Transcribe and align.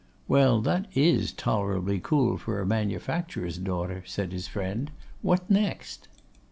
'Well, 0.27 0.61
that 0.61 0.87
is 0.95 1.31
tolerably 1.31 1.99
cool 1.99 2.35
for 2.39 2.59
a 2.59 2.65
manufacturer's 2.65 3.59
daughter,' 3.59 4.01
said 4.07 4.31
his 4.33 4.47
friend. 4.47 4.89
'What 5.21 5.47
next? 5.47 6.07